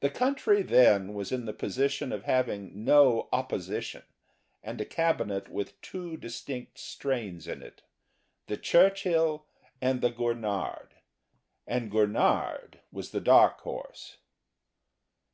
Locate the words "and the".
9.82-10.10